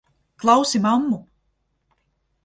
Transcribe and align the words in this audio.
Klausi 0.39 0.79
mammu! 0.79 1.19